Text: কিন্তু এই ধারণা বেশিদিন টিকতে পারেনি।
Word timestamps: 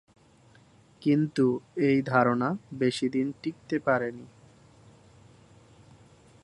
কিন্তু 1.01 1.45
এই 1.77 2.01
ধারণা 2.01 2.49
বেশিদিন 2.73 3.33
টিকতে 3.43 3.79
পারেনি। 3.79 4.25